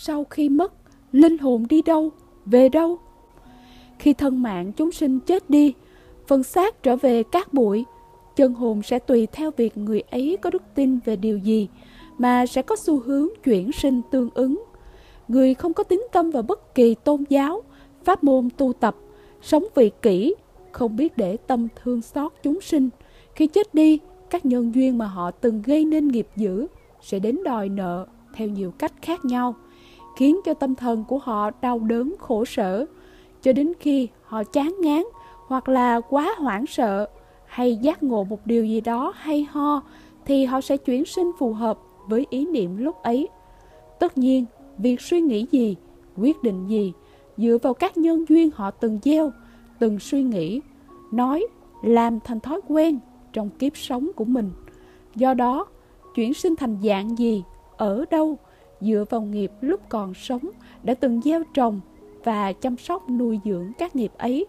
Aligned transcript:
sau 0.00 0.24
khi 0.24 0.48
mất, 0.48 0.72
linh 1.12 1.38
hồn 1.38 1.66
đi 1.68 1.82
đâu, 1.82 2.10
về 2.46 2.68
đâu? 2.68 2.98
Khi 3.98 4.12
thân 4.12 4.42
mạng 4.42 4.72
chúng 4.72 4.92
sinh 4.92 5.20
chết 5.20 5.50
đi, 5.50 5.74
phần 6.26 6.42
xác 6.42 6.82
trở 6.82 6.96
về 6.96 7.22
cát 7.22 7.54
bụi, 7.54 7.84
chân 8.36 8.54
hồn 8.54 8.82
sẽ 8.82 8.98
tùy 8.98 9.26
theo 9.32 9.50
việc 9.56 9.76
người 9.76 10.00
ấy 10.00 10.36
có 10.42 10.50
đức 10.50 10.62
tin 10.74 10.98
về 11.04 11.16
điều 11.16 11.38
gì 11.38 11.68
mà 12.18 12.46
sẽ 12.46 12.62
có 12.62 12.76
xu 12.76 13.00
hướng 13.00 13.28
chuyển 13.44 13.72
sinh 13.72 14.00
tương 14.10 14.30
ứng. 14.34 14.64
Người 15.28 15.54
không 15.54 15.74
có 15.74 15.84
tín 15.84 16.02
tâm 16.12 16.30
vào 16.30 16.42
bất 16.42 16.74
kỳ 16.74 16.94
tôn 16.94 17.24
giáo, 17.28 17.62
pháp 18.04 18.24
môn 18.24 18.48
tu 18.56 18.72
tập, 18.72 18.96
sống 19.42 19.64
vị 19.74 19.90
kỷ, 20.02 20.34
không 20.72 20.96
biết 20.96 21.16
để 21.16 21.36
tâm 21.36 21.68
thương 21.82 22.02
xót 22.02 22.32
chúng 22.42 22.60
sinh. 22.60 22.88
Khi 23.34 23.46
chết 23.46 23.74
đi, 23.74 23.98
các 24.30 24.46
nhân 24.46 24.74
duyên 24.74 24.98
mà 24.98 25.06
họ 25.06 25.30
từng 25.30 25.62
gây 25.62 25.84
nên 25.84 26.08
nghiệp 26.08 26.28
dữ 26.36 26.66
sẽ 27.02 27.18
đến 27.18 27.38
đòi 27.44 27.68
nợ 27.68 28.06
theo 28.34 28.48
nhiều 28.48 28.70
cách 28.78 28.92
khác 29.02 29.24
nhau, 29.24 29.54
khiến 30.16 30.40
cho 30.44 30.54
tâm 30.54 30.74
thần 30.74 31.04
của 31.04 31.18
họ 31.18 31.50
đau 31.60 31.78
đớn 31.78 32.14
khổ 32.18 32.44
sở, 32.44 32.86
cho 33.42 33.52
đến 33.52 33.72
khi 33.80 34.08
họ 34.22 34.44
chán 34.44 34.74
ngán 34.80 35.02
hoặc 35.46 35.68
là 35.68 36.00
quá 36.00 36.34
hoảng 36.38 36.66
sợ 36.66 37.08
hay 37.46 37.76
giác 37.76 38.02
ngộ 38.02 38.24
một 38.24 38.46
điều 38.46 38.64
gì 38.64 38.80
đó 38.80 39.12
hay 39.16 39.46
ho 39.50 39.82
thì 40.24 40.44
họ 40.44 40.60
sẽ 40.60 40.76
chuyển 40.76 41.04
sinh 41.04 41.30
phù 41.38 41.52
hợp 41.52 41.78
với 42.08 42.26
ý 42.30 42.46
niệm 42.46 42.76
lúc 42.76 43.02
ấy. 43.02 43.28
Tất 43.98 44.18
nhiên, 44.18 44.44
việc 44.78 45.00
suy 45.00 45.20
nghĩ 45.20 45.46
gì, 45.50 45.76
quyết 46.16 46.42
định 46.42 46.66
gì 46.66 46.92
dựa 47.36 47.58
vào 47.62 47.74
các 47.74 47.96
nhân 47.96 48.24
duyên 48.28 48.50
họ 48.54 48.70
từng 48.70 48.98
gieo, 49.02 49.32
từng 49.78 49.98
suy 49.98 50.22
nghĩ, 50.22 50.60
nói, 51.12 51.46
làm 51.82 52.20
thành 52.20 52.40
thói 52.40 52.60
quen 52.68 52.98
trong 53.32 53.50
kiếp 53.50 53.76
sống 53.76 54.10
của 54.16 54.24
mình. 54.24 54.50
Do 55.14 55.34
đó, 55.34 55.66
chuyển 56.14 56.34
sinh 56.34 56.56
thành 56.56 56.76
dạng 56.82 57.18
gì, 57.18 57.42
ở 57.78 58.04
đâu, 58.10 58.38
dựa 58.80 59.04
vào 59.10 59.20
nghiệp 59.20 59.52
lúc 59.60 59.80
còn 59.88 60.14
sống 60.14 60.50
đã 60.82 60.94
từng 60.94 61.20
gieo 61.24 61.42
trồng 61.54 61.80
và 62.24 62.52
chăm 62.52 62.76
sóc 62.76 63.10
nuôi 63.10 63.40
dưỡng 63.44 63.72
các 63.78 63.96
nghiệp 63.96 64.12
ấy. 64.18 64.46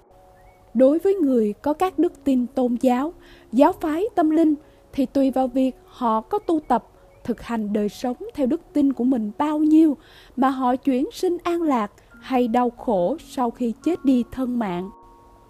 Đối 0.74 1.00
với 1.00 1.16
người 1.16 1.54
có 1.54 1.74
các 1.74 2.00
đức 2.00 2.24
tin 2.24 2.48
tôn 2.48 2.78
giáo, 2.82 3.14
giáo 3.52 3.72
phái 3.72 4.04
tâm 4.16 4.30
linh 4.30 4.56
thì 4.94 5.06
tùy 5.06 5.32
vào 5.32 5.48
việc 5.48 5.76
họ 5.86 6.22
có 6.22 6.40
tu 6.40 6.60
tập, 6.60 6.88
thực 7.24 7.42
hành 7.42 7.74
đời 7.74 7.90
sống 7.90 8.18
theo 8.34 8.48
đức 8.48 8.62
tin 8.74 8.94
của 8.94 9.04
mình 9.04 9.32
bao 9.38 9.60
nhiêu 9.60 9.98
mà 10.36 10.50
họ 10.50 10.76
chuyển 10.76 11.06
sinh 11.14 11.38
an 11.44 11.62
lạc 11.62 11.92
hay 12.22 12.48
đau 12.48 12.70
khổ 12.70 13.18
sau 13.28 13.52
khi 13.52 13.74
chết 13.84 14.06
đi 14.06 14.24
thân 14.32 14.60
mạng. 14.60 14.90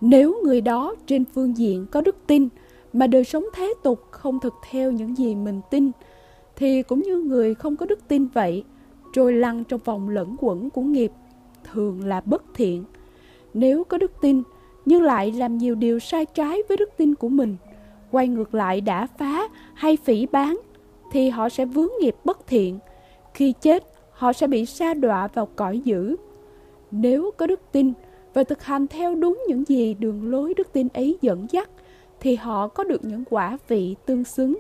Nếu 0.02 0.42
người 0.44 0.62
đó 0.62 0.96
trên 1.06 1.26
phương 1.26 1.58
diện 1.58 1.86
có 1.92 2.02
đức 2.02 2.16
tin 2.28 2.50
mà 2.94 3.08
đời 3.08 3.24
sống 3.24 3.44
thế 3.54 3.74
tục 3.84 4.02
không 4.12 4.40
thực 4.40 4.54
theo 4.70 4.92
những 4.92 5.18
gì 5.18 5.36
mình 5.36 5.62
tin 5.72 5.92
thì 6.60 6.84
cũng 6.84 7.02
như 7.02 7.22
người 7.22 7.56
không 7.56 7.76
có 7.76 7.86
đức 7.86 8.08
tin 8.08 8.28
vậy, 8.28 8.64
trôi 9.14 9.34
lăn 9.34 9.64
trong 9.64 9.80
vòng 9.86 10.10
lẫn 10.10 10.36
quẩn 10.40 10.70
của 10.70 10.82
nghiệp 10.82 11.12
thường 11.72 12.06
là 12.06 12.22
bất 12.22 12.44
thiện. 12.54 12.84
Nếu 13.54 13.84
có 13.84 13.98
đức 13.98 14.12
tin 14.22 14.44
nhưng 14.86 15.04
lại 15.04 15.32
làm 15.32 15.58
nhiều 15.58 15.76
điều 15.76 16.00
sai 16.00 16.26
trái 16.26 16.62
với 16.68 16.78
đức 16.78 16.90
tin 16.98 17.16
của 17.16 17.30
mình, 17.30 17.56
quay 18.12 18.28
ngược 18.28 18.56
lại 18.56 18.82
đã 18.82 19.08
phá 19.18 19.48
hay 19.74 19.98
phỉ 19.98 20.26
bán 20.26 20.60
thì 21.12 21.30
họ 21.30 21.50
sẽ 21.50 21.66
vướng 21.66 21.90
nghiệp 22.02 22.16
bất 22.24 22.48
thiện. 22.48 22.80
Khi 23.34 23.54
chết, 23.62 23.84
họ 24.12 24.34
sẽ 24.34 24.48
bị 24.48 24.66
sa 24.66 24.94
đọa 24.94 25.28
vào 25.28 25.46
cõi 25.56 25.80
dữ. 25.80 26.16
Nếu 26.92 27.32
có 27.38 27.48
đức 27.48 27.60
tin 27.72 27.94
và 28.34 28.44
thực 28.44 28.64
hành 28.64 28.88
theo 28.88 29.16
đúng 29.16 29.44
những 29.48 29.64
gì 29.68 29.94
đường 29.94 30.32
lối 30.32 30.54
đức 30.54 30.74
tin 30.74 30.88
ấy 30.94 31.18
dẫn 31.22 31.48
dắt, 31.50 31.70
thì 32.20 32.36
họ 32.36 32.68
có 32.68 32.84
được 32.84 33.06
những 33.06 33.24
quả 33.30 33.58
vị 33.68 33.96
tương 34.06 34.24
xứng, 34.24 34.58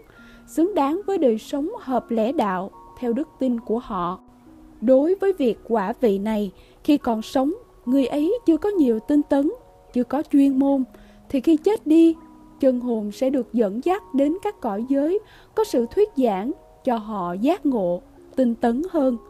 xứng 0.49 0.75
đáng 0.75 1.01
với 1.07 1.17
đời 1.17 1.37
sống 1.37 1.69
hợp 1.79 2.11
lẽ 2.11 2.31
đạo 2.31 2.71
theo 2.99 3.13
đức 3.13 3.27
tin 3.39 3.59
của 3.59 3.79
họ. 3.79 4.19
Đối 4.81 5.15
với 5.15 5.33
việc 5.33 5.59
quả 5.67 5.93
vị 6.01 6.19
này, 6.19 6.51
khi 6.83 6.97
còn 6.97 7.21
sống, 7.21 7.53
người 7.85 8.05
ấy 8.05 8.39
chưa 8.45 8.57
có 8.57 8.69
nhiều 8.69 8.99
tinh 8.99 9.21
tấn, 9.23 9.51
chưa 9.93 10.03
có 10.03 10.23
chuyên 10.31 10.59
môn, 10.59 10.83
thì 11.29 11.41
khi 11.41 11.57
chết 11.57 11.87
đi, 11.87 12.15
chân 12.59 12.79
hồn 12.79 13.11
sẽ 13.11 13.29
được 13.29 13.53
dẫn 13.53 13.81
dắt 13.83 14.13
đến 14.13 14.37
các 14.43 14.61
cõi 14.61 14.85
giới 14.89 15.19
có 15.55 15.63
sự 15.63 15.85
thuyết 15.91 16.09
giảng 16.15 16.51
cho 16.83 16.97
họ 16.97 17.33
giác 17.33 17.65
ngộ, 17.65 18.01
tinh 18.35 18.55
tấn 18.55 18.81
hơn– 18.91 19.17